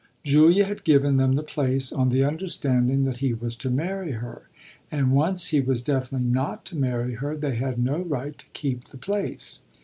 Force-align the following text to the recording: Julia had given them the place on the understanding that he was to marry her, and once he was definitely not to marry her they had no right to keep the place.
Julia 0.23 0.65
had 0.65 0.83
given 0.83 1.17
them 1.17 1.33
the 1.35 1.43
place 1.43 1.93
on 1.93 2.09
the 2.09 2.23
understanding 2.23 3.03
that 3.03 3.17
he 3.17 3.35
was 3.35 3.55
to 3.57 3.69
marry 3.69 4.13
her, 4.13 4.49
and 4.89 5.11
once 5.11 5.49
he 5.49 5.61
was 5.61 5.83
definitely 5.83 6.25
not 6.27 6.65
to 6.65 6.75
marry 6.75 7.13
her 7.13 7.37
they 7.37 7.53
had 7.57 7.77
no 7.77 7.99
right 7.99 8.35
to 8.35 8.45
keep 8.53 8.85
the 8.85 8.97
place. 8.97 9.59